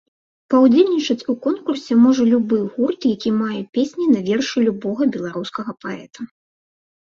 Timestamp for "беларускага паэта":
5.13-6.19